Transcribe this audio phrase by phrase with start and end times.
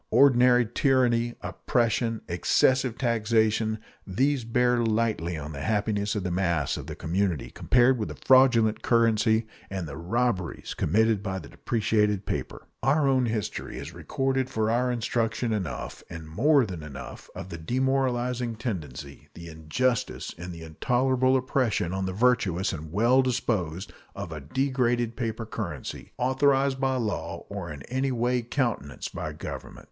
[0.09, 3.77] Ordinary tyranny, oppression, excessive taxation
[4.07, 8.15] these bear lightly on the happiness of the mass of the community compared with a
[8.15, 12.65] fraudulent currency and the robberies committed by depreciated paper.
[12.81, 17.59] Our own history has recorded for our instruction enough, and more than enough, of the
[17.59, 24.31] demoralizing tendency, the injustice, and the intolerable oppression on the virtuous and well disposed of
[24.31, 29.77] a degraded paper currency authorized by law or in any way countenanced by government.